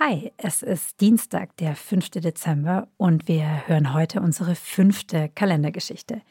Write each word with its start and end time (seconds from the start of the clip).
Hi, 0.00 0.30
es 0.36 0.62
ist 0.62 1.00
Dienstag, 1.00 1.56
der 1.56 1.74
5. 1.74 2.10
Dezember 2.10 2.86
und 2.98 3.26
wir 3.26 3.66
hören 3.66 3.94
heute 3.94 4.20
unsere 4.20 4.54
fünfte 4.54 5.28
Kalendergeschichte. 5.28 6.22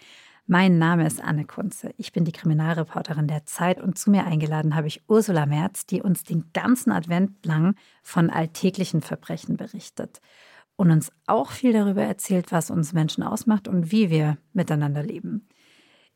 Mein 0.46 0.78
Name 0.78 1.06
ist 1.06 1.22
Anne 1.22 1.44
Kunze. 1.44 1.94
Ich 1.98 2.14
bin 2.14 2.24
die 2.24 2.32
Kriminalreporterin 2.32 3.28
der 3.28 3.46
Zeit 3.46 3.82
und 3.82 3.98
zu 3.98 4.10
mir 4.10 4.24
eingeladen 4.26 4.74
habe 4.74 4.88
ich 4.88 5.02
Ursula 5.10 5.46
Merz, 5.46 5.86
die 5.86 6.02
uns 6.02 6.24
den 6.24 6.46
ganzen 6.54 6.94
Advent 6.94 7.46
lang 7.46 7.76
von 8.04 8.30
alltäglichen 8.30 9.02
Verbrechen 9.02 9.58
berichtet 9.58 10.22
und 10.78 10.90
uns 10.90 11.12
auch 11.26 11.52
viel 11.52 11.74
darüber 11.74 12.04
erzählt, 12.04 12.54
was 12.54 12.72
uns 12.72 12.94
Menschen 12.94 13.22
ausmacht 13.22 13.68
und 13.68 13.92
wie 13.92 14.10
wir 14.10 14.38
miteinander 14.54 15.04
leben. 15.04 15.46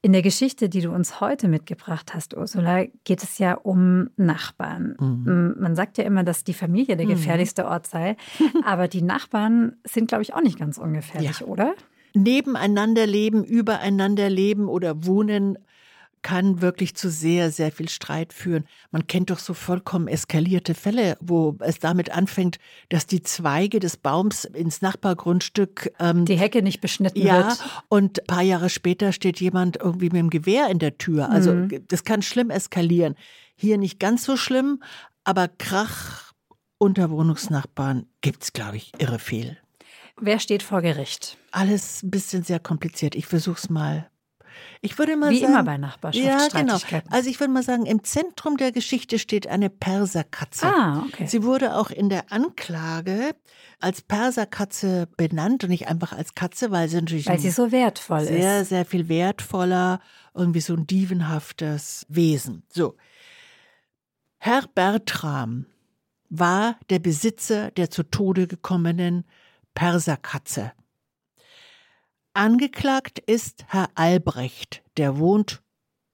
In 0.03 0.13
der 0.13 0.23
Geschichte, 0.23 0.67
die 0.67 0.81
du 0.81 0.91
uns 0.91 1.21
heute 1.21 1.47
mitgebracht 1.47 2.15
hast, 2.15 2.35
Ursula, 2.35 2.85
geht 3.03 3.21
es 3.21 3.37
ja 3.37 3.53
um 3.53 4.09
Nachbarn. 4.17 4.95
Mhm. 4.99 5.55
Man 5.59 5.75
sagt 5.75 5.99
ja 5.99 6.03
immer, 6.05 6.23
dass 6.23 6.43
die 6.43 6.55
Familie 6.55 6.97
der 6.97 7.05
mhm. 7.05 7.11
gefährlichste 7.11 7.67
Ort 7.67 7.85
sei, 7.85 8.17
aber 8.65 8.87
die 8.87 9.03
Nachbarn 9.03 9.75
sind, 9.83 10.07
glaube 10.07 10.23
ich, 10.23 10.33
auch 10.33 10.41
nicht 10.41 10.57
ganz 10.57 10.79
ungefährlich, 10.79 11.41
ja. 11.41 11.45
oder? 11.45 11.75
Nebeneinander 12.15 13.05
leben, 13.05 13.43
übereinander 13.43 14.27
leben 14.27 14.67
oder 14.67 15.05
wohnen 15.05 15.59
kann 16.21 16.61
wirklich 16.61 16.95
zu 16.95 17.09
sehr, 17.09 17.51
sehr 17.51 17.71
viel 17.71 17.89
Streit 17.89 18.33
führen. 18.33 18.65
Man 18.91 19.07
kennt 19.07 19.29
doch 19.29 19.39
so 19.39 19.53
vollkommen 19.53 20.07
eskalierte 20.07 20.73
Fälle, 20.73 21.17
wo 21.19 21.55
es 21.59 21.79
damit 21.79 22.11
anfängt, 22.11 22.59
dass 22.89 23.07
die 23.07 23.23
Zweige 23.23 23.79
des 23.79 23.97
Baums 23.97 24.45
ins 24.45 24.81
Nachbargrundstück 24.81 25.91
ähm, 25.99 26.25
die 26.25 26.37
Hecke 26.37 26.61
nicht 26.61 26.81
beschnitten 26.81 27.21
ja, 27.21 27.47
wird. 27.47 27.59
Und 27.89 28.21
ein 28.21 28.27
paar 28.27 28.43
Jahre 28.43 28.69
später 28.69 29.11
steht 29.11 29.39
jemand 29.39 29.77
irgendwie 29.77 30.09
mit 30.09 30.17
dem 30.17 30.29
Gewehr 30.29 30.69
in 30.69 30.79
der 30.79 30.97
Tür. 30.97 31.29
Also 31.29 31.53
mhm. 31.53 31.85
das 31.87 32.03
kann 32.03 32.21
schlimm 32.21 32.49
eskalieren. 32.49 33.15
Hier 33.55 33.77
nicht 33.77 33.99
ganz 33.99 34.23
so 34.23 34.37
schlimm, 34.37 34.81
aber 35.23 35.47
Krach 35.47 36.33
unter 36.77 37.09
Wohnungsnachbarn 37.09 38.07
gibt 38.21 38.43
es, 38.43 38.53
glaube 38.53 38.77
ich, 38.77 38.91
irre 38.97 39.19
viel. 39.19 39.57
Wer 40.19 40.39
steht 40.39 40.61
vor 40.61 40.81
Gericht? 40.81 41.37
Alles 41.51 42.03
ein 42.03 42.11
bisschen 42.11 42.43
sehr 42.43 42.59
kompliziert. 42.59 43.15
Ich 43.15 43.25
versuche 43.25 43.57
es 43.57 43.69
mal 43.69 44.10
ich 44.81 44.97
würde 44.97 45.15
mal 45.15 45.31
Wie 45.31 45.39
sagen, 45.39 45.53
immer 45.53 45.63
bei 45.63 45.77
Nachbarschaftsstreitigkeiten. 45.77 46.67
Ja, 46.67 46.99
genau. 46.99 47.15
Also 47.15 47.29
ich 47.29 47.39
würde 47.39 47.53
mal 47.53 47.63
sagen, 47.63 47.85
im 47.85 48.03
Zentrum 48.03 48.57
der 48.57 48.71
Geschichte 48.71 49.19
steht 49.19 49.47
eine 49.47 49.69
Perserkatze. 49.69 50.67
Ah, 50.67 51.03
okay. 51.07 51.25
Sie 51.27 51.43
wurde 51.43 51.75
auch 51.75 51.89
in 51.91 52.09
der 52.09 52.31
Anklage 52.31 53.35
als 53.79 54.01
Perserkatze 54.01 55.07
benannt 55.17 55.63
und 55.63 55.69
nicht 55.69 55.87
einfach 55.87 56.13
als 56.13 56.35
Katze, 56.35 56.71
weil 56.71 56.89
sie 56.89 56.97
natürlich 56.97 57.27
weil 57.27 57.39
sie 57.39 57.51
so 57.51 57.71
wertvoll 57.71 58.21
sehr, 58.21 58.35
ist. 58.35 58.41
Sehr, 58.41 58.65
sehr 58.65 58.85
viel 58.85 59.09
wertvoller, 59.09 59.99
irgendwie 60.33 60.61
so 60.61 60.73
ein 60.73 60.87
dievenhaftes 60.87 62.05
Wesen. 62.09 62.63
So. 62.69 62.95
Herr 64.37 64.63
Bertram 64.73 65.65
war 66.29 66.77
der 66.89 66.99
Besitzer 66.99 67.71
der 67.71 67.89
zu 67.89 68.03
Tode 68.03 68.47
gekommenen 68.47 69.25
Perserkatze. 69.73 70.71
Angeklagt 72.33 73.19
ist 73.19 73.65
Herr 73.67 73.89
Albrecht, 73.95 74.83
der 74.95 75.17
wohnt 75.17 75.61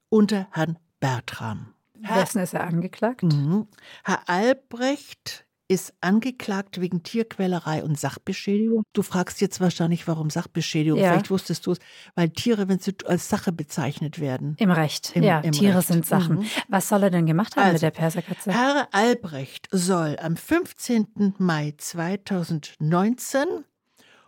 unter 0.10 0.48
Herrn 0.52 0.80
Bertram. 1.00 1.76
Wessen 1.94 2.42
ist 2.42 2.56
er 2.56 2.64
angeklagt? 2.64 3.22
Mhm. 3.22 3.68
Herr 4.04 4.28
Albrecht 4.28 5.46
ist 5.68 5.94
angeklagt 6.02 6.82
wegen 6.82 7.04
Tierquälerei 7.04 7.84
und 7.84 8.00
Sachbeschädigung. 8.00 8.84
Du 8.94 9.04
fragst 9.04 9.42
jetzt 9.42 9.60
wahrscheinlich, 9.60 10.08
warum 10.08 10.32
Sachbeschädigung. 10.32 10.98
Ja. 11.00 11.12
Vielleicht 11.12 11.30
wusstest 11.30 11.68
du 11.68 11.74
es, 11.74 11.80
weil 12.16 12.30
Tiere, 12.30 12.68
wenn 12.68 12.80
sie 12.80 12.96
als 13.06 13.30
Sache 13.30 13.52
bezeichnet 13.52 14.20
werden. 14.20 14.56
Im 14.58 14.72
Recht. 14.72 15.16
Im, 15.16 15.24
ja, 15.24 15.42
im 15.42 15.52
Tiere 15.52 15.80
Recht. 15.80 15.88
sind 15.88 16.06
Sachen. 16.06 16.38
Mhm. 16.38 16.46
Was 16.70 16.90
soll 16.90 17.04
er 17.04 17.10
denn 17.12 17.28
gemacht 17.28 17.56
haben 17.58 17.64
also, 17.64 17.74
mit 17.74 17.82
der 17.84 17.92
Perserkatze? 17.92 18.52
Herr 18.54 18.88
Albrecht 18.92 19.68
soll 19.72 20.18
am 20.20 20.36
15. 20.36 21.36
Mai 21.38 21.76
2019 21.78 23.66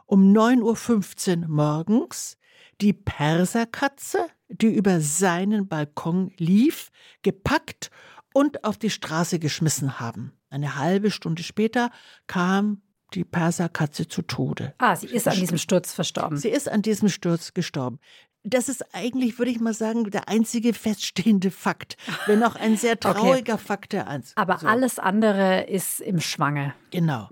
um 0.09 0.34
9.15 0.34 1.44
Uhr 1.44 1.47
morgens 1.50 2.38
die 2.81 2.94
Perserkatze, 2.94 4.25
die 4.47 4.74
über 4.74 5.02
seinen 5.02 5.68
Balkon 5.68 6.31
lief, 6.38 6.90
gepackt 7.22 7.92
und 8.34 8.64
auf 8.64 8.78
die 8.78 8.90
Straße 8.90 9.38
geschmissen 9.38 10.00
haben. 10.00 10.31
Eine 10.50 10.78
halbe 10.78 11.12
Stunde 11.12 11.44
später 11.44 11.92
kam 12.25 12.81
die 13.14 13.24
Perserkatze 13.24 14.08
zu 14.08 14.24
Tode. 14.24 14.74
Ah, 14.80 14.96
sie 14.96 15.08
ist 15.08 15.28
an 15.28 15.36
diesem 15.36 15.59
Sturz 15.59 15.94
verstorben. 15.94 16.38
Sie 16.38 16.50
ist 16.50 16.69
an 16.69 16.81
diesem 16.81 17.09
Sturz 17.09 17.53
gestorben. 17.53 18.00
Das 18.44 18.69
ist 18.69 18.96
eigentlich, 18.96 19.38
würde 19.38 19.52
ich 19.52 19.59
mal 19.59 19.74
sagen, 19.74 20.09
der 20.09 20.28
einzige 20.30 20.74
feststehende 20.74 21.52
Fakt, 21.52 21.98
wenn 22.25 22.42
auch 22.44 22.56
ein 22.56 22.78
sehr 22.78 23.00
trauriger 23.00 23.56
okay. 23.56 23.64
Fakt 23.64 23.94
der 23.94 24.08
Eins. 24.08 24.31
Aber 24.36 24.58
so. 24.58 24.66
alles 24.68 24.98
andere 24.98 25.64
ist 25.64 26.00
im 26.00 26.19
Schwange. 26.19 26.74
Genau. 26.90 27.30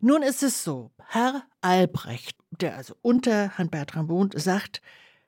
Nun 0.00 0.22
ist 0.22 0.42
es 0.44 0.62
so, 0.62 0.92
Herr 1.08 1.42
Albrecht, 1.60 2.36
der 2.50 2.76
also 2.76 2.94
unter 3.02 3.56
Herrn 3.56 3.68
Bertram 3.68 4.08
wohnt, 4.08 4.40
sagt, 4.40 4.80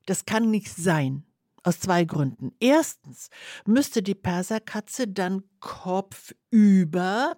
das 0.07 0.27
kann 0.27 0.51
nicht 0.51 0.75
sein. 0.75 1.25
Aus 1.63 1.79
zwei 1.79 2.05
Gründen. 2.05 2.53
Erstens 2.59 3.29
müsste 3.67 4.03
die 4.03 4.15
Perserkatze 4.15 5.07
dann 5.07 5.43
kopfüber 5.59 7.37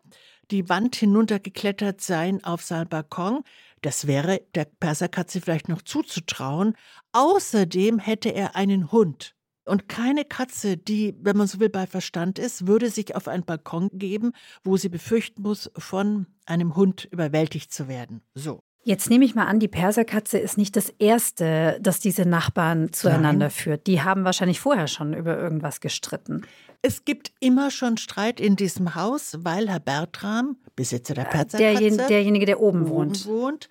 die 0.52 0.68
Wand 0.68 0.94
hinuntergeklettert 0.94 2.00
sein 2.00 2.44
auf 2.44 2.62
seinen 2.62 2.88
Balkon. 2.88 3.42
Das 3.80 4.06
wäre 4.06 4.42
der 4.54 4.66
Perserkatze 4.66 5.40
vielleicht 5.40 5.68
noch 5.68 5.82
zuzutrauen. 5.82 6.76
Außerdem 7.12 7.98
hätte 7.98 8.28
er 8.28 8.54
einen 8.54 8.92
Hund. 8.92 9.34
Und 9.64 9.88
keine 9.88 10.24
Katze, 10.24 10.76
die, 10.76 11.14
wenn 11.20 11.36
man 11.36 11.46
so 11.46 11.60
will, 11.60 11.68
bei 11.68 11.86
Verstand 11.86 12.38
ist, 12.38 12.66
würde 12.66 12.90
sich 12.90 13.14
auf 13.14 13.28
einen 13.28 13.44
Balkon 13.44 13.90
geben, 13.92 14.32
wo 14.64 14.76
sie 14.76 14.88
befürchten 14.88 15.42
muss, 15.42 15.70
von 15.76 16.26
einem 16.46 16.74
Hund 16.74 17.06
überwältigt 17.10 17.72
zu 17.72 17.86
werden. 17.88 18.22
So. 18.34 18.62
Jetzt 18.84 19.10
nehme 19.10 19.24
ich 19.24 19.36
mal 19.36 19.46
an, 19.46 19.60
die 19.60 19.68
Perserkatze 19.68 20.38
ist 20.38 20.58
nicht 20.58 20.74
das 20.74 20.88
erste, 20.98 21.78
das 21.80 22.00
diese 22.00 22.26
Nachbarn 22.26 22.92
zueinander 22.92 23.46
Nein. 23.46 23.50
führt. 23.50 23.86
Die 23.86 24.02
haben 24.02 24.24
wahrscheinlich 24.24 24.58
vorher 24.58 24.88
schon 24.88 25.14
über 25.14 25.38
irgendwas 25.38 25.80
gestritten. 25.80 26.42
Es 26.82 27.04
gibt 27.04 27.32
immer 27.38 27.70
schon 27.70 27.96
Streit 27.96 28.40
in 28.40 28.56
diesem 28.56 28.96
Haus, 28.96 29.38
weil 29.38 29.68
Herr 29.68 29.78
Bertram, 29.78 30.56
Besitzer 30.74 31.14
der 31.14 31.26
äh, 31.26 31.30
Perserkatze, 31.30 31.56
Derjen, 31.58 31.96
derjenige, 31.96 32.46
der 32.46 32.60
oben 32.60 32.88
wohnt, 32.88 33.24
wohnt, 33.26 33.68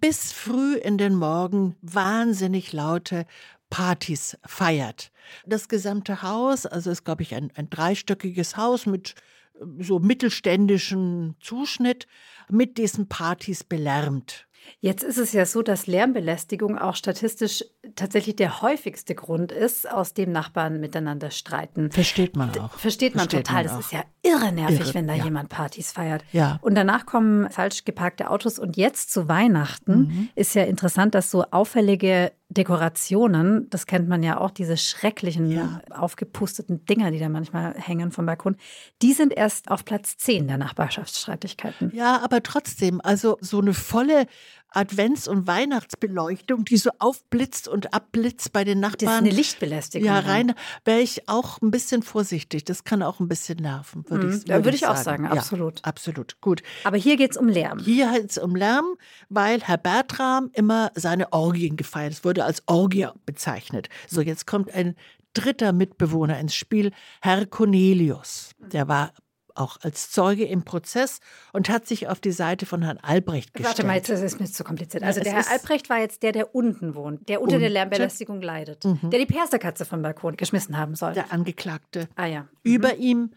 bis 0.00 0.32
früh 0.32 0.76
in 0.76 0.96
den 0.96 1.14
Morgen 1.14 1.76
wahnsinnig 1.82 2.72
laute 2.72 3.26
Partys 3.70 4.36
feiert. 4.44 5.10
Das 5.46 5.68
gesamte 5.68 6.22
Haus, 6.22 6.66
also 6.66 6.90
ist, 6.90 7.04
glaube 7.04 7.22
ich, 7.22 7.34
ein, 7.34 7.50
ein 7.54 7.70
dreistöckiges 7.70 8.56
Haus 8.56 8.86
mit 8.86 9.14
äh, 9.54 9.64
so 9.82 9.98
mittelständischen 9.98 11.36
Zuschnitt, 11.40 12.06
mit 12.48 12.78
diesen 12.78 13.08
Partys 13.08 13.64
belärmt. 13.64 14.48
Jetzt 14.80 15.02
ist 15.02 15.18
es 15.18 15.32
ja 15.32 15.46
so, 15.46 15.62
dass 15.62 15.86
Lärmbelästigung 15.86 16.78
auch 16.78 16.94
statistisch 16.94 17.64
tatsächlich 17.96 18.36
der 18.36 18.60
häufigste 18.62 19.14
Grund 19.14 19.50
ist, 19.50 19.90
aus 19.90 20.14
dem 20.14 20.30
Nachbarn 20.30 20.80
miteinander 20.80 21.30
streiten. 21.30 21.90
Versteht 21.90 22.36
man 22.36 22.50
auch. 22.58 22.72
Versteht 22.74 23.14
man 23.14 23.28
Versteht 23.28 23.46
total. 23.46 23.64
Man 23.64 23.76
das 23.76 23.86
ist 23.86 23.92
ja 23.92 24.04
irre 24.22 24.52
nervig, 24.52 24.80
irre, 24.80 24.94
wenn 24.94 25.08
da 25.08 25.14
ja. 25.14 25.24
jemand 25.24 25.48
Partys 25.48 25.92
feiert. 25.92 26.24
Ja. 26.32 26.58
Und 26.62 26.74
danach 26.74 27.06
kommen 27.06 27.50
falsch 27.50 27.84
geparkte 27.84 28.30
Autos. 28.30 28.58
Und 28.58 28.76
jetzt 28.76 29.10
zu 29.10 29.28
Weihnachten 29.28 29.98
mhm. 29.98 30.28
ist 30.34 30.54
ja 30.54 30.64
interessant, 30.64 31.14
dass 31.14 31.30
so 31.30 31.44
auffällige 31.50 32.32
Dekorationen, 32.50 33.68
das 33.68 33.84
kennt 33.84 34.08
man 34.08 34.22
ja 34.22 34.40
auch, 34.40 34.50
diese 34.50 34.78
schrecklichen, 34.78 35.50
ja. 35.50 35.82
aufgepusteten 35.90 36.84
Dinger, 36.86 37.10
die 37.10 37.18
da 37.18 37.28
manchmal 37.28 37.74
hängen 37.74 38.10
vom 38.10 38.24
Balkon, 38.24 38.56
die 39.02 39.12
sind 39.12 39.34
erst 39.34 39.70
auf 39.70 39.84
Platz 39.84 40.16
10 40.16 40.48
der 40.48 40.56
Nachbarschaftsstreitigkeiten. 40.56 41.92
Ja, 41.94 42.20
aber 42.22 42.42
trotzdem, 42.42 43.02
also 43.02 43.36
so 43.42 43.60
eine 43.60 43.74
volle 43.74 44.26
Advents- 44.74 45.28
und 45.28 45.46
Weihnachtsbeleuchtung, 45.46 46.64
die 46.64 46.76
so 46.76 46.90
aufblitzt 46.98 47.68
und 47.68 47.94
abblitzt 47.94 48.52
bei 48.52 48.64
den 48.64 48.80
Nachbarn. 48.80 48.98
Das 48.98 49.12
ist 49.12 49.18
eine 49.18 49.30
Lichtbelästigung. 49.30 50.06
Ja, 50.06 50.18
rein 50.20 50.54
wäre 50.84 51.00
ich 51.00 51.28
auch 51.28 51.60
ein 51.62 51.70
bisschen 51.70 52.02
vorsichtig. 52.02 52.64
Das 52.64 52.84
kann 52.84 53.02
auch 53.02 53.20
ein 53.20 53.28
bisschen 53.28 53.58
nerven, 53.58 54.08
würde 54.08 54.26
mhm, 54.26 54.32
ich, 54.32 54.48
würd 54.48 54.64
würde 54.64 54.74
ich 54.74 54.80
sagen. 54.82 54.92
auch 54.92 55.02
sagen. 55.02 55.26
Absolut. 55.26 55.78
Ja, 55.78 55.84
absolut. 55.84 56.40
Gut. 56.40 56.62
Aber 56.84 56.96
hier 56.96 57.16
geht 57.16 57.32
es 57.32 57.36
um 57.36 57.48
Lärm. 57.48 57.78
Hier 57.78 58.12
geht 58.12 58.30
es 58.30 58.38
um 58.38 58.54
Lärm, 58.54 58.86
weil 59.28 59.60
Herr 59.60 59.78
Bertram 59.78 60.50
immer 60.52 60.90
seine 60.94 61.32
Orgien 61.32 61.76
gefeiert. 61.76 62.12
Es 62.12 62.24
wurde 62.24 62.44
als 62.44 62.62
Orgie 62.66 63.08
bezeichnet. 63.24 63.88
So, 64.06 64.20
jetzt 64.20 64.46
kommt 64.46 64.72
ein 64.72 64.94
dritter 65.34 65.72
Mitbewohner 65.72 66.38
ins 66.38 66.54
Spiel, 66.54 66.92
Herr 67.20 67.46
Cornelius. 67.46 68.50
Der 68.58 68.88
war 68.88 69.12
auch 69.58 69.78
als 69.82 70.10
Zeuge 70.10 70.44
im 70.44 70.62
Prozess 70.64 71.20
und 71.52 71.68
hat 71.68 71.86
sich 71.86 72.08
auf 72.08 72.20
die 72.20 72.32
Seite 72.32 72.66
von 72.66 72.82
Herrn 72.82 72.98
Albrecht 72.98 73.52
gestellt. 73.54 73.78
Warte 73.78 73.86
mal, 73.86 73.96
jetzt 73.96 74.08
ist 74.08 74.22
es 74.22 74.38
mir 74.40 74.46
zu 74.46 74.64
kompliziert. 74.64 75.02
Also 75.02 75.20
ja, 75.20 75.24
der 75.24 75.32
Herr 75.34 75.50
Albrecht 75.50 75.90
war 75.90 75.98
jetzt 75.98 76.22
der, 76.22 76.32
der 76.32 76.54
unten 76.54 76.94
wohnt, 76.94 77.28
der 77.28 77.40
unter 77.40 77.58
unter 77.58 77.60
der 77.60 77.70
Lärmbelästigung 77.70 78.40
leidet, 78.40 78.84
mhm. 78.84 79.10
der 79.10 79.18
die 79.18 79.26
Perserkatze 79.26 79.84
vom 79.84 80.02
Balkon 80.02 80.36
geschmissen 80.36 80.76
haben 80.76 80.94
soll. 80.94 81.12
Der 81.12 81.32
Angeklagte. 81.32 82.08
Ah 82.14 82.26
ja. 82.26 82.42
Mhm. 82.42 82.48
Über 82.62 82.96
ihm 82.96 83.30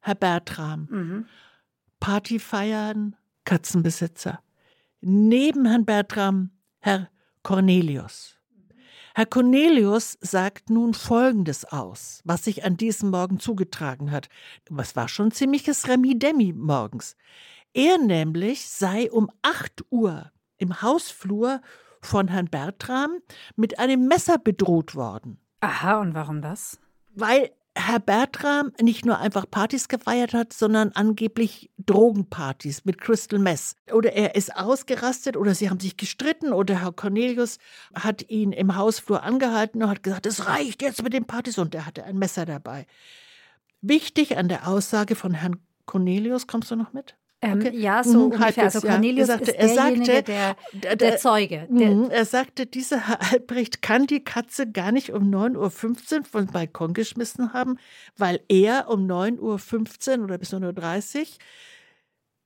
Herr 0.00 0.14
Bertram. 0.14 0.88
Mhm. 0.90 1.26
Party 1.98 2.38
feiern, 2.38 3.16
Katzenbesitzer. 3.44 4.40
Neben 5.00 5.66
Herrn 5.66 5.84
Bertram 5.84 6.50
Herr 6.78 7.08
Cornelius. 7.42 8.35
Herr 9.18 9.24
Cornelius 9.24 10.18
sagt 10.20 10.68
nun 10.68 10.92
Folgendes 10.92 11.64
aus, 11.64 12.20
was 12.24 12.44
sich 12.44 12.66
an 12.66 12.76
diesem 12.76 13.08
Morgen 13.08 13.40
zugetragen 13.40 14.10
hat. 14.10 14.28
Es 14.76 14.94
war 14.94 15.08
schon 15.08 15.30
ziemliches 15.30 15.88
Remi-Demi 15.88 16.52
morgens. 16.52 17.16
Er 17.72 17.96
nämlich 17.96 18.68
sei 18.68 19.10
um 19.10 19.30
8 19.40 19.84
Uhr 19.88 20.30
im 20.58 20.82
Hausflur 20.82 21.62
von 22.02 22.28
Herrn 22.28 22.50
Bertram 22.50 23.16
mit 23.56 23.78
einem 23.78 24.06
Messer 24.06 24.36
bedroht 24.36 24.94
worden. 24.94 25.40
Aha, 25.60 25.98
und 25.98 26.14
warum 26.14 26.42
das? 26.42 26.78
Weil 27.14 27.52
Herr 27.78 28.00
Bertram 28.00 28.72
nicht 28.80 29.04
nur 29.04 29.18
einfach 29.18 29.44
Partys 29.50 29.88
gefeiert 29.88 30.32
hat, 30.32 30.54
sondern 30.54 30.92
angeblich 30.92 31.70
Drogenpartys 31.76 32.86
mit 32.86 32.98
Crystal 32.98 33.38
Mess. 33.38 33.76
Oder 33.92 34.14
er 34.14 34.34
ist 34.34 34.56
ausgerastet 34.56 35.36
oder 35.36 35.54
sie 35.54 35.68
haben 35.68 35.78
sich 35.78 35.98
gestritten 35.98 36.54
oder 36.54 36.80
Herr 36.80 36.92
Cornelius 36.92 37.58
hat 37.94 38.30
ihn 38.30 38.52
im 38.52 38.76
Hausflur 38.76 39.22
angehalten 39.22 39.82
und 39.82 39.90
hat 39.90 40.02
gesagt, 40.02 40.24
es 40.24 40.46
reicht 40.46 40.80
jetzt 40.80 41.02
mit 41.02 41.12
den 41.12 41.26
Partys 41.26 41.58
und 41.58 41.74
er 41.74 41.84
hatte 41.84 42.04
ein 42.04 42.18
Messer 42.18 42.46
dabei. 42.46 42.86
Wichtig 43.82 44.38
an 44.38 44.48
der 44.48 44.66
Aussage 44.66 45.14
von 45.14 45.34
Herrn 45.34 45.60
Cornelius, 45.84 46.46
kommst 46.46 46.70
du 46.70 46.76
noch 46.76 46.94
mit? 46.94 47.14
Ähm, 47.42 47.58
okay. 47.58 47.76
Ja, 47.76 48.02
so 48.02 48.18
mhm, 48.18 48.32
ungefähr. 48.32 48.64
Also 48.64 48.80
Cornelius 48.80 49.28
ja. 49.28 49.34
sagte, 49.36 49.50
ist 49.50 49.76
derjenige, 49.76 50.06
sagte, 50.06 50.32
der, 50.32 50.56
der, 50.72 50.96
der 50.96 51.16
Zeuge. 51.18 51.68
Der, 51.70 51.90
mhm, 51.90 52.10
er 52.10 52.24
sagte, 52.24 52.66
dieser 52.66 53.08
Herr 53.08 53.32
Albrecht 53.32 53.82
kann 53.82 54.06
die 54.06 54.24
Katze 54.24 54.70
gar 54.70 54.90
nicht 54.90 55.12
um 55.12 55.24
9.15 55.24 56.18
Uhr 56.18 56.24
vom 56.24 56.46
Balkon 56.46 56.94
geschmissen 56.94 57.52
haben, 57.52 57.78
weil 58.16 58.40
er 58.48 58.88
um 58.88 59.06
9.15 59.06 60.18
Uhr 60.18 60.24
oder 60.24 60.38
bis 60.38 60.52
9.30 60.54 61.18
Uhr 61.18 61.26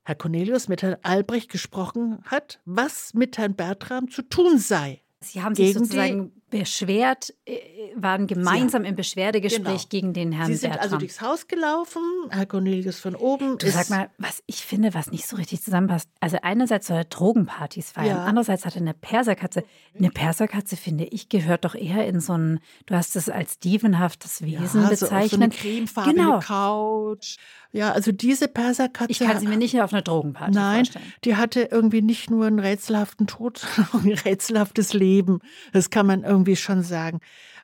Herr 0.02 0.14
Cornelius 0.16 0.66
mit 0.66 0.82
Herrn 0.82 0.96
Albrecht 1.02 1.50
gesprochen 1.50 2.18
hat, 2.24 2.58
was 2.64 3.14
mit 3.14 3.38
Herrn 3.38 3.54
Bertram 3.54 4.10
zu 4.10 4.22
tun 4.22 4.58
sei. 4.58 5.02
Sie 5.20 5.42
haben 5.42 5.54
sich 5.54 5.74
sozusagen 5.74 6.32
beschwert, 6.50 7.32
äh, 7.46 7.58
waren 7.94 8.26
gemeinsam 8.26 8.84
im 8.84 8.96
Beschwerdegespräch 8.96 9.88
genau. 9.88 9.88
gegen 9.88 10.12
den 10.12 10.32
Herrn 10.32 10.48
Sie 10.48 10.56
sind 10.56 10.70
Bertram. 10.70 10.84
also 10.84 10.98
durchs 10.98 11.20
Haus 11.20 11.46
gelaufen, 11.46 12.02
Herr 12.30 12.46
Cornelius 12.46 13.00
von 13.00 13.14
oben. 13.14 13.58
Du 13.58 13.70
sag 13.70 13.88
mal, 13.90 14.10
was 14.18 14.42
ich 14.46 14.64
finde, 14.64 14.92
was 14.94 15.10
nicht 15.10 15.26
so 15.26 15.36
richtig 15.36 15.62
zusammenpasst. 15.62 16.08
Also 16.20 16.38
einerseits 16.42 16.88
soll 16.88 16.98
er 16.98 17.04
Drogenpartys 17.04 17.92
feiern, 17.92 18.16
ja. 18.18 18.24
andererseits 18.24 18.66
hat 18.66 18.74
er 18.74 18.82
eine 18.82 18.94
Perserkatze. 18.94 19.64
Eine 19.96 20.10
Perserkatze, 20.10 20.76
finde 20.76 21.04
ich, 21.04 21.28
gehört 21.28 21.64
doch 21.64 21.74
eher 21.74 22.06
in 22.06 22.20
so 22.20 22.34
ein, 22.34 22.60
du 22.86 22.94
hast 22.94 23.16
es 23.16 23.28
als 23.28 23.58
dievenhaftes 23.58 24.42
Wesen 24.42 24.82
ja, 24.82 24.88
bezeichnet. 24.88 25.30
So 25.30 25.36
eine 25.36 25.48
cremefarbene 25.50 26.14
genau. 26.14 26.38
Couch. 26.40 27.36
Ja, 27.72 27.92
also 27.92 28.10
diese 28.10 28.48
Perserkatze. 28.48 29.10
Ich 29.10 29.20
kann 29.20 29.38
sie 29.38 29.46
mir 29.46 29.56
nicht 29.56 29.80
auf 29.80 29.92
einer 29.92 30.02
Drogenparty 30.02 30.52
nein, 30.52 30.84
vorstellen. 30.84 31.04
Nein, 31.06 31.14
die 31.24 31.36
hatte 31.36 31.68
irgendwie 31.70 32.02
nicht 32.02 32.30
nur 32.30 32.46
einen 32.46 32.58
rätselhaften 32.58 33.26
Tod, 33.26 33.58
sondern 33.92 34.10
ein 34.10 34.18
rätselhaftes 34.18 34.92
Leben. 34.92 35.40
Das 35.72 35.90
kann 35.90 36.06
man 36.06 36.24
irgendwie 36.24 36.56
schon 36.56 36.82
sagen. 36.82 37.20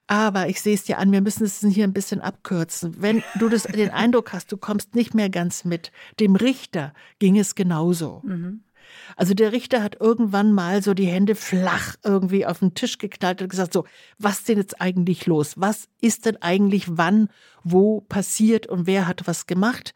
Aber 0.09 0.49
ich 0.49 0.61
sehe 0.61 0.75
es 0.75 0.85
dir 0.85 0.99
an, 0.99 1.11
wir 1.11 1.21
müssen 1.21 1.45
es 1.45 1.61
hier 1.61 1.83
ein 1.83 1.93
bisschen 1.93 2.21
abkürzen. 2.21 3.03
Wenn 3.03 3.25
du 3.41 3.49
das, 3.49 3.65
den 3.65 3.91
Eindruck 3.91 4.33
hast, 4.33 4.53
du 4.53 4.57
kommst 4.57 4.95
nicht 4.95 5.15
mehr 5.15 5.31
ganz 5.31 5.65
mit, 5.65 5.91
dem 6.21 6.37
Richter 6.37 6.93
ging 7.19 7.37
es 7.37 7.57
genauso. 7.57 8.23
Mhm. 8.25 8.61
Also 9.17 9.35
der 9.35 9.53
Richter 9.53 9.83
hat 9.83 10.01
irgendwann 10.01 10.53
mal 10.53 10.83
so 10.83 10.95
die 10.95 11.07
Hände 11.07 11.35
flach 11.35 11.97
irgendwie 12.05 12.47
auf 12.47 12.61
den 12.61 12.75
Tisch 12.75 12.99
geknallt 12.99 13.43
und 13.43 13.49
gesagt, 13.49 13.73
so, 13.73 13.85
was 14.19 14.39
ist 14.39 14.49
denn 14.49 14.59
jetzt 14.59 14.81
eigentlich 14.81 15.27
los? 15.27 15.55
Was 15.57 15.89
ist 16.01 16.27
denn 16.27 16.37
eigentlich 16.43 16.85
wann, 16.89 17.29
wo 17.63 18.01
passiert 18.03 18.67
und 18.67 18.87
wer 18.87 19.07
hat 19.07 19.27
was 19.27 19.47
gemacht? 19.47 19.95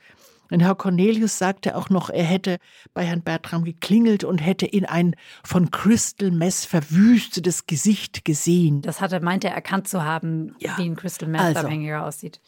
Und 0.51 0.61
Herr 0.61 0.75
Cornelius 0.75 1.39
sagte 1.39 1.77
auch 1.77 1.91
noch, 1.91 2.11
er 2.11 2.25
hätte 2.25 2.59
bei 2.93 3.05
Herrn 3.05 3.23
Bertram 3.23 3.65
geklingelt 3.65 4.25
und 4.25 4.39
hätte 4.39 4.67
in 4.67 4.85
ein 4.85 5.15
von 5.45 5.71
Crystal 5.71 6.31
Mess 6.31 6.65
verwüstetes 6.65 7.67
Gesicht 7.67 8.25
gesehen. 8.25 8.83
Das 8.83 9.01
hat 9.01 9.13
er, 9.13 9.23
meinte 9.23 9.49
er 9.49 9.55
erkannt 9.55 9.89
zu 9.89 10.03
haben, 10.05 10.55
ja. 10.59 10.77
wie 10.77 10.89
ein 10.89 10.97
Crystal 10.97 11.29
Mess 11.29 11.43
also, 11.43 11.61
Abhängiger 11.61 12.05
aussieht. 12.05 12.41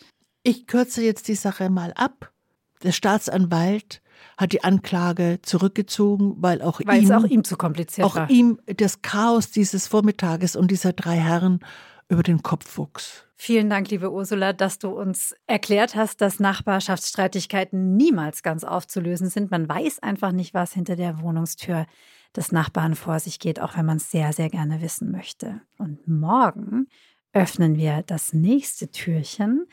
Ich 0.42 0.66
kürze 0.66 1.02
jetzt 1.02 1.28
die 1.28 1.36
Sache 1.36 1.70
mal 1.70 1.92
ab. 1.94 2.32
Der 2.82 2.92
Staatsanwalt 2.92 4.02
hat 4.36 4.52
die 4.52 4.64
Anklage 4.64 5.40
zurückgezogen, 5.42 6.34
weil 6.38 6.62
auch 6.62 6.80
weil 6.84 7.02
ihm, 7.02 7.04
es 7.04 7.10
auch 7.10 7.24
ihm 7.24 7.44
zu 7.44 7.56
kompliziert 7.56 8.06
auch 8.06 8.16
war. 8.16 8.30
ihm 8.30 8.60
das 8.66 9.02
Chaos 9.02 9.50
dieses 9.50 9.86
Vormittages 9.86 10.56
und 10.56 10.70
dieser 10.70 10.92
drei 10.92 11.16
Herren 11.16 11.60
über 12.08 12.22
den 12.22 12.42
Kopf 12.42 12.76
wuchs. 12.78 13.24
Vielen 13.36 13.68
Dank, 13.68 13.90
liebe 13.90 14.12
Ursula, 14.12 14.52
dass 14.52 14.78
du 14.78 14.90
uns 14.90 15.34
erklärt 15.46 15.96
hast, 15.96 16.20
dass 16.20 16.38
Nachbarschaftsstreitigkeiten 16.38 17.96
niemals 17.96 18.42
ganz 18.42 18.62
aufzulösen 18.62 19.30
sind. 19.30 19.50
Man 19.50 19.68
weiß 19.68 20.00
einfach 20.00 20.30
nicht, 20.30 20.54
was 20.54 20.72
hinter 20.72 20.94
der 20.94 21.20
Wohnungstür 21.20 21.86
des 22.36 22.52
Nachbarn 22.52 22.94
vor 22.94 23.18
sich 23.18 23.40
geht, 23.40 23.60
auch 23.60 23.76
wenn 23.76 23.86
man 23.86 23.96
es 23.96 24.10
sehr, 24.10 24.32
sehr 24.32 24.48
gerne 24.48 24.80
wissen 24.80 25.10
möchte. 25.10 25.60
Und 25.78 26.06
morgen 26.06 26.86
öffnen 27.32 27.76
wir 27.76 28.02
das 28.06 28.32
nächste 28.32 28.90
Türchen. 28.90 29.66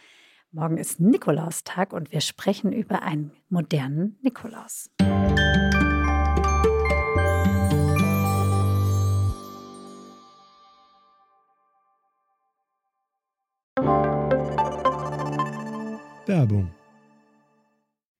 Morgen 0.52 0.78
ist 0.78 1.00
Nikolaustag 1.00 1.94
und 1.94 2.12
wir 2.12 2.22
sprechen 2.22 2.74
über 2.74 3.04
einen 3.04 3.34
modernen 3.50 4.18
Nikolaus. 4.24 4.90
Werbung. 16.26 16.72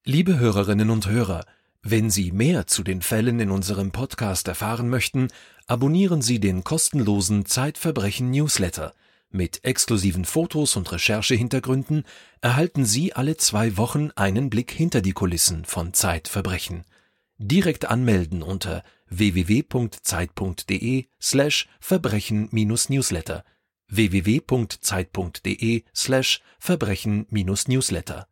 Liebe 0.06 0.38
Hörerinnen 0.38 0.92
und 0.92 1.10
Hörer, 1.10 1.46
wenn 1.82 2.12
Sie 2.12 2.32
mehr 2.32 2.68
zu 2.68 2.84
den 2.84 3.02
Fällen 3.02 3.40
in 3.40 3.50
unserem 3.50 3.90
Podcast 3.90 4.48
erfahren 4.48 4.88
möchten, 4.88 5.30
abonnieren 5.66 6.22
Sie 6.22 6.40
den 6.40 6.64
kostenlosen 6.64 7.48
Zeitverbrechen 7.48 8.30
Newsletter. 8.30 8.94
Mit 9.32 9.64
exklusiven 9.64 10.26
Fotos 10.26 10.76
und 10.76 10.92
Recherchehintergründen 10.92 12.04
erhalten 12.42 12.84
Sie 12.86 13.14
alle 13.14 13.38
zwei 13.38 13.78
Wochen 13.78 14.10
einen 14.16 14.50
Blick 14.50 14.72
hinter 14.72 15.02
die 15.02 15.14
Kulissen 15.14 15.66
von 15.66 15.94
Zeitverbrechen. 15.94 16.84
Direkt 17.38 17.86
anmelden 17.86 18.42
unter 18.42 18.84
www.zeit.de 19.10 21.06
slash 21.22 21.68
Verbrechen-Newsletter 21.80 23.44
www.zeit.de 23.92 25.84
slash 25.96 26.42
Verbrechen-Newsletter 26.60 28.28